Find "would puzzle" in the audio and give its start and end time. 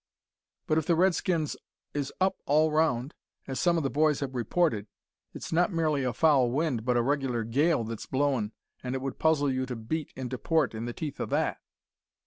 9.03-9.51